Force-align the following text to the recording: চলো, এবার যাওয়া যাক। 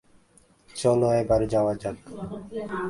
চলো, 0.75 1.07
এবার 1.13 1.41
যাওয়া 1.47 1.73
যাক। 1.75 1.97